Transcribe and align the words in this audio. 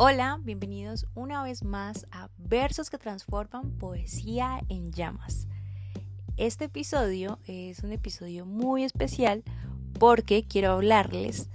Hola, 0.00 0.38
bienvenidos 0.44 1.08
una 1.16 1.42
vez 1.42 1.64
más 1.64 2.06
a 2.12 2.30
Versos 2.38 2.88
que 2.88 2.98
Transforman 2.98 3.72
Poesía 3.78 4.60
en 4.68 4.92
Llamas. 4.92 5.48
Este 6.36 6.66
episodio 6.66 7.40
es 7.46 7.80
un 7.80 7.90
episodio 7.90 8.46
muy 8.46 8.84
especial 8.84 9.42
porque 9.98 10.46
quiero 10.46 10.70
hablarles, 10.70 11.50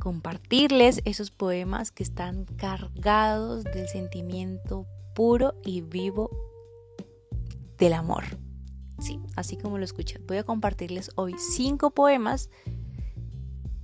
compartirles 0.00 1.02
esos 1.04 1.30
poemas 1.30 1.92
que 1.92 2.04
están 2.04 2.46
cargados 2.56 3.64
del 3.64 3.86
sentimiento 3.86 4.86
puro 5.14 5.52
y 5.62 5.82
vivo 5.82 6.30
del 7.76 7.92
amor. 7.92 8.24
Sí, 8.98 9.20
así 9.36 9.58
como 9.58 9.76
lo 9.76 9.84
escuchan. 9.84 10.22
Voy 10.26 10.38
a 10.38 10.42
compartirles 10.42 11.10
hoy 11.16 11.34
cinco 11.36 11.90
poemas 11.90 12.48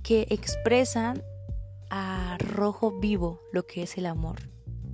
que 0.01 0.25
expresan 0.31 1.21
a 1.89 2.37
rojo 2.39 2.99
vivo 2.99 3.41
lo 3.51 3.65
que 3.65 3.83
es 3.83 3.97
el 3.97 4.05
amor, 4.05 4.49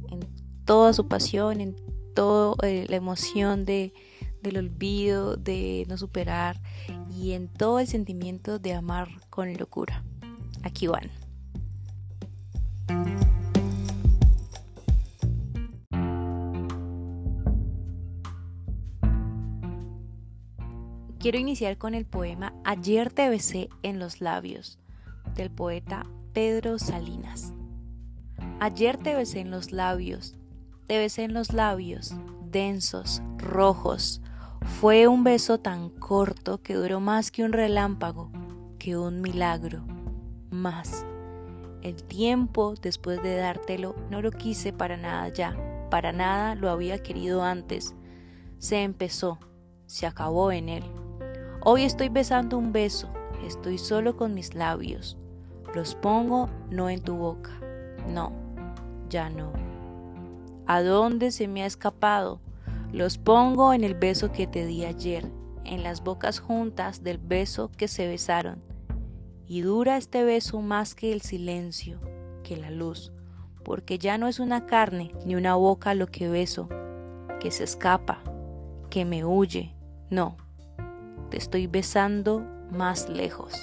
en 0.09 0.20
toda 0.66 0.94
su 0.94 1.08
pasión, 1.08 1.62
en 1.62 1.76
toda 2.13 2.55
eh, 2.68 2.86
la 2.90 2.95
emoción 2.95 3.66
de, 3.66 3.94
del 4.41 4.58
olvido, 4.58 5.35
de 5.35 5.85
no 5.88 5.98
superar 5.98 6.62
y 7.09 7.32
en 7.32 7.48
todo 7.48 7.80
el 7.80 7.88
sentimiento 7.88 8.59
de 8.59 8.73
amar 8.73 9.09
con 9.30 9.54
locura. 9.58 10.04
Aquí 10.63 10.88
van. 10.88 11.09
Quiero 21.20 21.38
iniciar 21.38 21.77
con 21.77 21.94
el 21.94 22.08
poema 22.08 22.52
Ayer 22.63 23.12
te 23.12 23.30
besé 23.30 23.70
en 23.84 23.99
los 23.99 24.21
labios 24.21 24.80
del 25.35 25.52
poeta 25.52 26.08
Pedro 26.34 26.80
Salinas. 26.80 27.54
Ayer 28.62 28.96
te 28.96 29.15
besé 29.15 29.41
en 29.41 29.51
los 29.51 29.74
labios, 29.74 30.38
te 30.88 30.98
besé 30.98 31.23
en 31.23 31.34
los 31.34 31.51
labios, 31.51 32.13
densos, 32.49 33.21
rojos. 33.38 34.21
Fue 34.79 35.10
un 35.10 35.26
beso 35.26 35.60
tan 35.60 35.90
corto 35.90 36.62
que 36.62 36.76
duró 36.76 37.01
más 37.01 37.32
que 37.32 37.43
un 37.43 37.51
relámpago, 37.51 38.32
que 38.79 38.96
un 38.96 39.20
milagro. 39.20 39.84
Más. 40.51 41.05
El 41.82 42.01
tiempo 42.01 42.76
después 42.82 43.21
de 43.21 43.35
dártelo 43.35 43.93
no 44.10 44.21
lo 44.21 44.32
quise 44.32 44.71
para 44.71 44.95
nada 44.95 45.27
ya, 45.27 45.57
para 45.90 46.13
nada 46.13 46.55
lo 46.55 46.70
había 46.70 47.04
querido 47.04 47.43
antes. 47.43 47.93
Se 48.57 48.84
empezó, 48.84 49.38
se 49.85 50.07
acabó 50.07 50.54
en 50.54 50.70
él. 50.70 50.84
Hoy 51.60 51.84
estoy 51.84 52.07
besando 52.07 52.57
un 52.57 52.71
beso, 52.71 53.10
estoy 53.45 53.77
solo 53.77 54.16
con 54.16 54.34
mis 54.34 54.55
labios. 54.55 55.18
Los 55.73 55.95
pongo 55.95 56.49
no 56.70 56.90
en 56.90 57.01
tu 57.01 57.15
boca. 57.15 57.51
No, 58.07 58.31
ya 59.09 59.29
no. 59.29 59.54
¿A 60.67 60.81
dónde 60.81 61.31
se 61.31 61.48
me 61.48 61.63
ha 61.63 61.65
escapado? 61.65 62.40
Los 62.91 63.17
pongo 63.17 63.73
en 63.73 63.84
el 63.84 63.95
beso 63.95 64.31
que 64.31 64.47
te 64.47 64.66
di 64.66 64.85
ayer, 64.85 65.31
en 65.63 65.84
las 65.84 66.03
bocas 66.03 66.39
juntas 66.39 67.03
del 67.03 67.17
beso 67.17 67.72
que 67.72 67.88
se 67.88 68.07
besaron. 68.07 68.62
Y 69.47 69.62
dura 69.62 69.97
este 69.97 70.23
beso 70.23 70.62
más 70.62 70.95
que 70.95 71.13
el 71.13 71.22
silencio, 71.22 72.00
que 72.44 72.57
la 72.57 72.69
luz, 72.69 73.12
porque 73.63 73.97
ya 73.97 74.17
no 74.17 74.28
es 74.28 74.39
una 74.39 74.66
carne 74.66 75.13
ni 75.25 75.35
una 75.35 75.56
boca 75.56 75.94
lo 75.94 76.07
que 76.07 76.29
beso, 76.29 76.69
que 77.39 77.51
se 77.51 77.63
escapa, 77.63 78.22
que 78.89 79.06
me 79.06 79.25
huye. 79.25 79.75
No, 80.09 80.38
te 81.29 81.38
estoy 81.38 81.67
besando 81.67 82.45
más 82.72 83.09
lejos. 83.09 83.53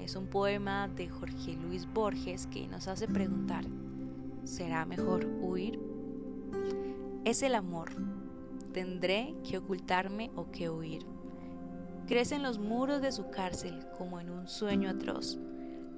Es 0.00 0.14
un 0.14 0.28
poema 0.28 0.86
de 0.86 1.08
Jorge 1.08 1.54
Luis 1.54 1.92
Borges 1.92 2.46
que 2.46 2.68
nos 2.68 2.86
hace 2.86 3.08
preguntar, 3.08 3.64
¿será 4.44 4.86
mejor 4.86 5.26
huir? 5.40 5.80
Es 7.24 7.42
el 7.42 7.56
amor. 7.56 7.90
¿Tendré 8.72 9.34
que 9.42 9.58
ocultarme 9.58 10.30
o 10.36 10.52
que 10.52 10.70
huir? 10.70 11.04
Crece 12.06 12.36
en 12.36 12.44
los 12.44 12.60
muros 12.60 13.02
de 13.02 13.10
su 13.10 13.28
cárcel 13.28 13.84
como 13.98 14.20
en 14.20 14.30
un 14.30 14.46
sueño 14.46 14.88
atroz. 14.88 15.36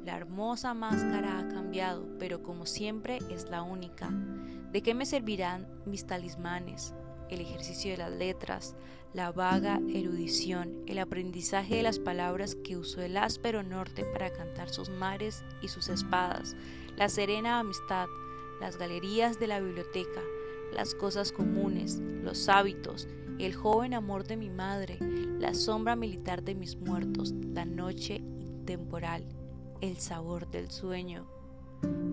La 0.02 0.16
hermosa 0.16 0.72
máscara 0.72 1.40
ha 1.40 1.48
cambiado, 1.48 2.08
pero 2.18 2.42
como 2.42 2.64
siempre 2.64 3.18
es 3.28 3.50
la 3.50 3.60
única. 3.62 4.08
¿De 4.72 4.82
qué 4.82 4.94
me 4.94 5.04
servirán 5.04 5.68
mis 5.84 6.06
talismanes, 6.06 6.94
el 7.30 7.40
ejercicio 7.40 7.92
de 7.92 7.96
las 7.96 8.12
letras, 8.12 8.74
la 9.12 9.32
vaga 9.32 9.80
erudición, 9.88 10.82
el 10.86 10.98
aprendizaje 10.98 11.76
de 11.76 11.82
las 11.82 11.98
palabras 11.98 12.54
que 12.54 12.76
usó 12.76 13.02
el 13.02 13.16
áspero 13.16 13.62
norte 13.62 14.04
para 14.04 14.32
cantar 14.32 14.68
sus 14.68 14.88
mares 14.88 15.44
y 15.62 15.68
sus 15.68 15.88
espadas, 15.88 16.56
la 16.96 17.08
serena 17.08 17.58
amistad, 17.58 18.06
las 18.60 18.76
galerías 18.76 19.38
de 19.38 19.46
la 19.46 19.60
biblioteca, 19.60 20.20
las 20.72 20.94
cosas 20.94 21.32
comunes, 21.32 21.98
los 21.98 22.48
hábitos, 22.48 23.08
el 23.38 23.54
joven 23.54 23.94
amor 23.94 24.24
de 24.24 24.36
mi 24.36 24.50
madre, 24.50 24.98
la 25.00 25.54
sombra 25.54 25.96
militar 25.96 26.42
de 26.42 26.54
mis 26.54 26.76
muertos, 26.76 27.32
la 27.32 27.64
noche 27.64 28.16
intemporal, 28.16 29.24
el 29.80 29.96
sabor 29.96 30.50
del 30.50 30.70
sueño. 30.70 31.26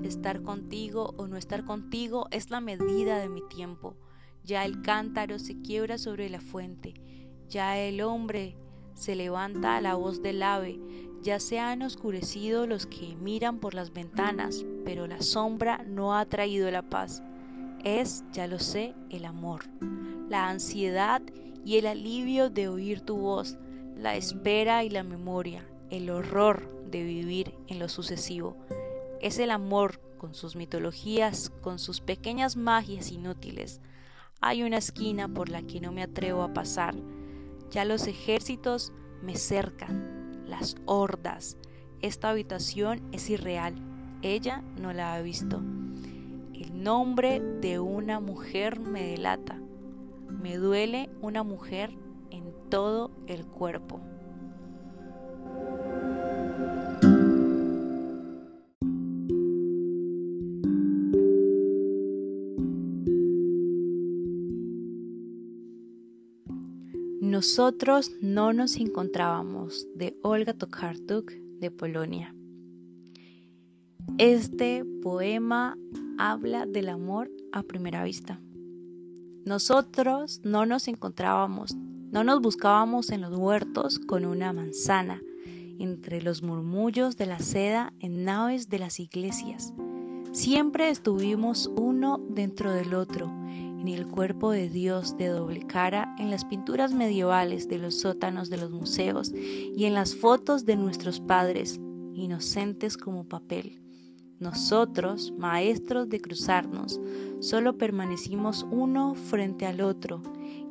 Estar 0.03 0.41
contigo 0.41 1.13
o 1.17 1.27
no 1.27 1.35
estar 1.35 1.65
contigo 1.65 2.27
es 2.31 2.49
la 2.49 2.61
medida 2.61 3.19
de 3.19 3.27
mi 3.27 3.41
tiempo 3.49 3.97
ya 4.47 4.63
el 4.63 4.81
cántaro 4.81 5.39
se 5.39 5.61
quiebra 5.61 5.97
sobre 5.97 6.29
la 6.29 6.39
fuente, 6.39 6.93
ya 7.49 7.77
el 7.77 7.99
hombre 7.99 8.55
se 8.93 9.13
levanta 9.13 9.75
a 9.75 9.81
la 9.81 9.95
voz 9.95 10.21
del 10.21 10.41
ave, 10.41 10.79
ya 11.21 11.41
se 11.41 11.59
han 11.59 11.81
oscurecido 11.81 12.65
los 12.65 12.87
que 12.87 13.17
miran 13.17 13.59
por 13.59 13.73
las 13.73 13.91
ventanas, 13.91 14.65
pero 14.85 15.05
la 15.05 15.21
sombra 15.21 15.83
no 15.85 16.17
ha 16.17 16.25
traído 16.25 16.71
la 16.71 16.81
paz. 16.81 17.21
Es, 17.83 18.23
ya 18.31 18.47
lo 18.47 18.59
sé, 18.59 18.95
el 19.09 19.25
amor, 19.25 19.65
la 20.29 20.47
ansiedad 20.47 21.21
y 21.65 21.77
el 21.77 21.85
alivio 21.85 22.49
de 22.49 22.69
oír 22.69 23.01
tu 23.01 23.17
voz, 23.17 23.57
la 23.97 24.15
espera 24.15 24.85
y 24.85 24.89
la 24.89 25.03
memoria, 25.03 25.67
el 25.89 26.09
horror 26.09 26.85
de 26.89 27.03
vivir 27.03 27.53
en 27.67 27.79
lo 27.79 27.89
sucesivo. 27.89 28.55
Es 29.21 29.39
el 29.39 29.51
amor 29.51 29.99
con 30.17 30.33
sus 30.33 30.55
mitologías, 30.55 31.49
con 31.61 31.79
sus 31.79 31.99
pequeñas 31.99 32.55
magias 32.55 33.11
inútiles, 33.11 33.81
hay 34.41 34.63
una 34.63 34.77
esquina 34.77 35.27
por 35.27 35.49
la 35.49 35.61
que 35.61 35.81
no 35.81 35.91
me 35.91 36.03
atrevo 36.03 36.43
a 36.43 36.53
pasar. 36.53 36.95
Ya 37.71 37.85
los 37.85 38.07
ejércitos 38.07 38.93
me 39.21 39.35
cercan, 39.35 40.43
las 40.47 40.75
hordas. 40.85 41.57
Esta 42.01 42.29
habitación 42.29 43.01
es 43.11 43.29
irreal. 43.29 43.75
Ella 44.21 44.63
no 44.79 44.93
la 44.93 45.15
ha 45.15 45.21
visto. 45.21 45.57
El 46.53 46.83
nombre 46.83 47.39
de 47.39 47.79
una 47.79 48.19
mujer 48.19 48.79
me 48.79 49.03
delata. 49.03 49.59
Me 50.29 50.57
duele 50.57 51.09
una 51.21 51.43
mujer 51.43 51.91
en 52.29 52.53
todo 52.69 53.11
el 53.27 53.45
cuerpo. 53.45 54.01
Nosotros 67.37 68.13
no 68.19 68.51
nos 68.51 68.77
encontrábamos 68.77 69.85
de 69.93 70.17
Olga 70.23 70.53
Tokarczuk 70.53 71.31
de 71.59 71.69
Polonia. 71.69 72.33
Este 74.17 74.83
poema 75.03 75.77
habla 76.17 76.65
del 76.65 76.89
amor 76.89 77.29
a 77.51 77.61
primera 77.61 78.03
vista. 78.03 78.41
Nosotros 79.45 80.41
no 80.43 80.65
nos 80.65 80.87
encontrábamos, 80.87 81.75
no 81.75 82.23
nos 82.23 82.41
buscábamos 82.41 83.11
en 83.11 83.21
los 83.21 83.37
huertos 83.37 83.99
con 83.99 84.25
una 84.25 84.51
manzana, 84.51 85.21
entre 85.77 86.23
los 86.23 86.41
murmullos 86.41 87.17
de 87.17 87.27
la 87.27 87.37
seda 87.37 87.93
en 87.99 88.25
naves 88.25 88.67
de 88.67 88.79
las 88.79 88.99
iglesias. 88.99 89.75
Siempre 90.31 90.89
estuvimos 90.89 91.69
uno 91.77 92.19
dentro 92.31 92.73
del 92.73 92.95
otro, 92.95 93.31
ni 93.77 93.93
el 93.93 94.07
cuerpo 94.07 94.51
de 94.51 94.69
Dios 94.69 95.17
de 95.17 95.27
doble 95.27 95.65
cara 95.65 96.15
en 96.17 96.31
las 96.31 96.45
pinturas 96.45 96.93
medievales 96.93 97.67
de 97.67 97.77
los 97.77 97.99
sótanos 97.99 98.49
de 98.49 98.57
los 98.57 98.71
museos 98.71 99.33
y 99.33 99.85
en 99.85 99.93
las 99.93 100.15
fotos 100.15 100.65
de 100.65 100.75
nuestros 100.75 101.19
padres, 101.19 101.79
inocentes 102.13 102.97
como 102.97 103.27
papel. 103.27 103.81
Nosotros, 104.39 105.33
maestros 105.37 106.09
de 106.09 106.21
cruzarnos, 106.21 106.99
solo 107.39 107.77
permanecimos 107.77 108.67
uno 108.69 109.15
frente 109.15 109.65
al 109.65 109.81
otro 109.81 110.21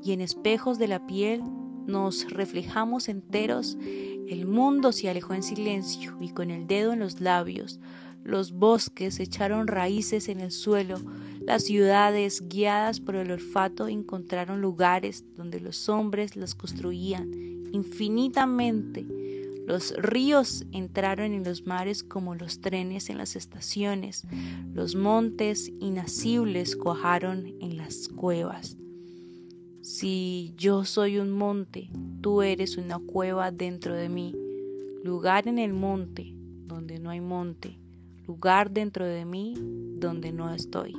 y 0.02 0.12
en 0.12 0.20
espejos 0.20 0.78
de 0.78 0.88
la 0.88 1.06
piel 1.06 1.42
nos 1.86 2.30
reflejamos 2.30 3.08
enteros. 3.08 3.76
El 4.28 4.46
mundo 4.46 4.92
se 4.92 5.08
alejó 5.08 5.34
en 5.34 5.42
silencio 5.42 6.16
y 6.20 6.30
con 6.30 6.50
el 6.50 6.66
dedo 6.66 6.92
en 6.92 7.00
los 7.00 7.20
labios. 7.20 7.80
Los 8.26 8.50
bosques 8.50 9.20
echaron 9.20 9.68
raíces 9.68 10.28
en 10.28 10.40
el 10.40 10.50
suelo, 10.50 10.96
Las 11.40 11.62
ciudades, 11.62 12.48
guiadas 12.48 12.98
por 12.98 13.14
el 13.14 13.30
olfato, 13.30 13.86
encontraron 13.86 14.60
lugares 14.60 15.24
donde 15.36 15.60
los 15.60 15.88
hombres 15.88 16.34
las 16.34 16.56
construían 16.56 17.30
infinitamente. 17.72 19.06
Los 19.64 19.94
ríos 19.96 20.66
entraron 20.72 21.34
en 21.34 21.44
los 21.44 21.66
mares 21.66 22.02
como 22.02 22.34
los 22.34 22.60
trenes 22.60 23.10
en 23.10 23.18
las 23.18 23.36
estaciones. 23.36 24.24
Los 24.74 24.96
montes 24.96 25.72
inacibles 25.78 26.74
cuajaron 26.74 27.54
en 27.60 27.76
las 27.76 28.08
cuevas. 28.08 28.76
Si 29.82 30.52
yo 30.56 30.84
soy 30.84 31.18
un 31.18 31.30
monte, 31.30 31.90
tú 32.22 32.42
eres 32.42 32.76
una 32.76 32.98
cueva 32.98 33.52
dentro 33.52 33.94
de 33.94 34.08
mí, 34.08 34.34
lugar 35.04 35.46
en 35.46 35.60
el 35.60 35.72
monte 35.72 36.34
donde 36.66 36.98
no 36.98 37.10
hay 37.10 37.20
monte, 37.20 37.78
lugar 38.26 38.70
dentro 38.70 39.04
de 39.04 39.24
mí 39.24 39.54
donde 39.98 40.32
no 40.32 40.52
estoy. 40.52 40.94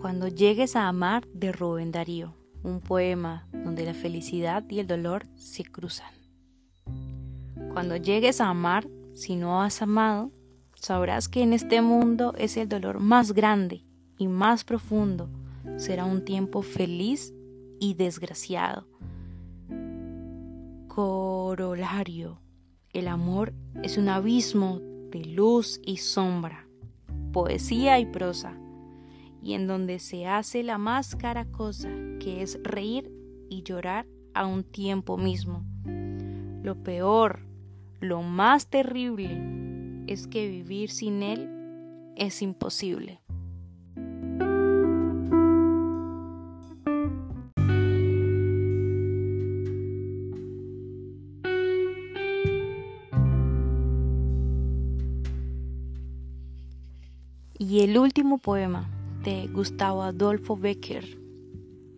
Cuando 0.00 0.28
llegues 0.28 0.76
a 0.76 0.88
amar 0.88 1.26
de 1.32 1.52
Rubén 1.52 1.90
Darío, 1.90 2.34
un 2.62 2.80
poema 2.80 3.48
donde 3.52 3.84
la 3.84 3.94
felicidad 3.94 4.64
y 4.68 4.78
el 4.78 4.86
dolor 4.86 5.26
se 5.36 5.64
cruzan. 5.64 6.12
Cuando 7.72 7.96
llegues 7.96 8.40
a 8.40 8.48
amar, 8.48 8.86
si 9.14 9.36
no 9.36 9.62
has 9.62 9.82
amado, 9.82 10.30
sabrás 10.74 11.28
que 11.28 11.42
en 11.42 11.52
este 11.52 11.80
mundo 11.82 12.34
es 12.36 12.56
el 12.56 12.68
dolor 12.68 13.00
más 13.00 13.32
grande 13.32 13.84
y 14.18 14.28
más 14.28 14.64
profundo. 14.64 15.28
Será 15.76 16.04
un 16.04 16.24
tiempo 16.24 16.62
feliz 16.62 17.34
y 17.80 17.94
desgraciado. 17.94 18.86
Corolario. 20.88 22.40
El 22.92 23.08
amor 23.08 23.54
es 23.82 23.96
un 23.96 24.08
abismo 24.08 24.80
de 25.10 25.24
luz 25.24 25.80
y 25.84 25.96
sombra, 25.96 26.68
poesía 27.32 27.98
y 27.98 28.06
prosa, 28.06 28.54
y 29.42 29.54
en 29.54 29.66
donde 29.66 29.98
se 29.98 30.26
hace 30.26 30.62
la 30.62 30.78
más 30.78 31.16
cara 31.16 31.46
cosa, 31.46 31.88
que 32.20 32.42
es 32.42 32.58
reír 32.62 33.10
y 33.48 33.62
llorar 33.62 34.06
a 34.34 34.46
un 34.46 34.64
tiempo 34.64 35.16
mismo. 35.16 35.64
Lo 36.62 36.82
peor 36.82 37.40
lo 38.02 38.22
más 38.22 38.66
terrible 38.66 40.04
es 40.08 40.26
que 40.26 40.48
vivir 40.48 40.90
sin 40.90 41.22
Él 41.22 41.48
es 42.16 42.42
imposible. 42.42 43.21
Y 57.72 57.80
el 57.80 57.96
último 57.96 58.36
poema 58.36 58.86
de 59.24 59.46
Gustavo 59.46 60.02
Adolfo 60.02 60.58
Becker, 60.58 61.18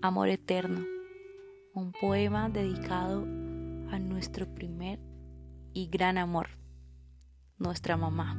Amor 0.03 0.29
Eterno, 0.29 0.85
un 1.75 1.91
poema 1.91 2.49
dedicado 2.49 3.25
a 3.91 3.99
nuestro 3.99 4.47
primer 4.47 5.01
y 5.73 5.89
gran 5.89 6.17
amor, 6.17 6.47
nuestra 7.59 7.97
mamá. 7.97 8.39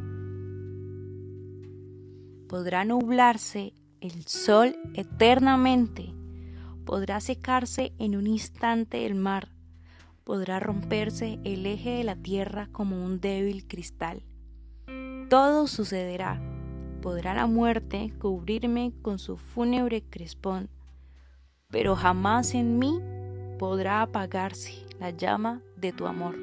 Podrá 2.48 2.86
nublarse 2.86 3.74
el 4.00 4.26
sol 4.28 4.78
eternamente, 4.94 6.14
podrá 6.86 7.20
secarse 7.20 7.92
en 8.00 8.16
un 8.16 8.28
instante 8.28 9.06
el 9.06 9.16
mar, 9.16 9.50
podrá 10.24 10.62
romperse 10.62 11.38
el 11.44 11.66
eje 11.66 11.98
de 11.98 12.06
la 12.06 12.16
tierra 12.16 12.70
como 12.72 13.04
un 13.04 13.20
débil 13.20 13.68
cristal. 13.68 14.24
Todo 15.30 15.68
sucederá, 15.68 16.55
podrá 17.06 17.36
la 17.36 17.46
muerte 17.46 18.12
cubrirme 18.18 18.92
con 19.04 19.19
su 19.19 19.38
fúnebre 19.38 20.02
crespón, 20.02 20.69
pero 21.69 21.96
jamás 21.96 22.56
en 22.56 22.80
mí 22.80 23.00
podrá 23.60 24.02
apagarse 24.02 24.74
la 25.00 25.12
llama 25.12 25.62
de 25.78 25.94
tu 25.94 26.07
amor. 26.07 26.36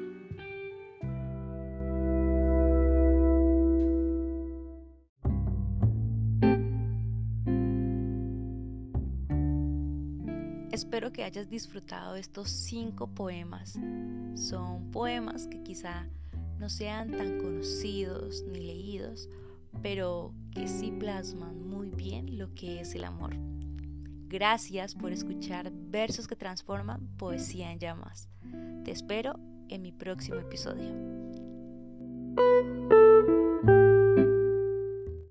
Espero 10.71 11.11
que 11.11 11.25
hayas 11.25 11.49
disfrutado 11.49 12.15
estos 12.15 12.49
cinco 12.49 13.07
poemas. 13.07 13.77
Son 14.35 14.91
poemas 14.91 15.45
que 15.47 15.61
quizá 15.61 16.07
no 16.57 16.69
sean 16.69 17.11
tan 17.11 17.37
conocidos 17.39 18.45
ni 18.49 18.61
leídos, 18.61 19.27
pero 19.81 20.33
que 20.53 20.67
sí 20.67 20.91
plasman 20.91 21.67
muy 21.67 21.89
bien 21.89 22.37
lo 22.37 22.53
que 22.53 22.79
es 22.79 22.95
el 22.95 23.03
amor. 23.03 23.35
Gracias 24.27 24.95
por 24.95 25.11
escuchar 25.11 25.71
Versos 25.71 26.27
que 26.27 26.35
Transforman 26.35 27.07
Poesía 27.17 27.71
en 27.71 27.79
Llamas. 27.79 28.29
Te 28.83 28.91
espero 28.91 29.39
en 29.69 29.81
mi 29.81 29.91
próximo 29.91 30.37
episodio. 30.37 31.22